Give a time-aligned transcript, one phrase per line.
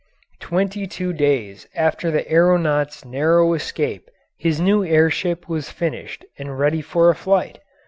[0.39, 6.57] Twenty two days after the aeronaut's narrow escape his new air ship was finished and
[6.57, 7.59] ready for a flight.